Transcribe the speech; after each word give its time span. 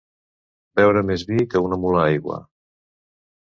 Beure 0.79 1.03
més 1.09 1.25
vi 1.27 1.37
que 1.51 1.61
una 1.67 1.79
mula 1.85 2.01
aigua. 2.07 2.41